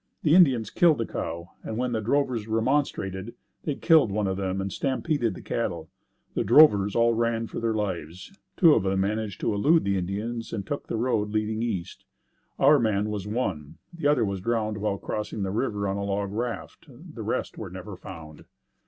[0.23, 4.59] The Indians killed a cow and when the drovers remonstrated, they killed one of them
[4.59, 5.89] and stampeded the cattle.
[6.33, 8.35] The drovers all ran for their lives.
[8.57, 12.03] Two of them managed to elude the Indians, and took the road leading east.
[12.57, 16.31] Our man was one, the other was drowned while crossing the river on a log
[16.31, 18.45] raft, the rest were never found.